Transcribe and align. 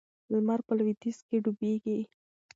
لمر 0.31 0.59
په 0.67 0.73
لویدیځ 0.77 1.17
کې 1.27 1.37
ډوبیږي. 1.43 1.97